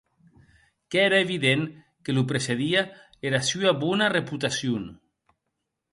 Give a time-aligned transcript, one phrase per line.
[0.89, 1.67] Qu'ère evident
[2.03, 2.83] que lo precedie
[3.31, 4.83] era sua bona reputacion.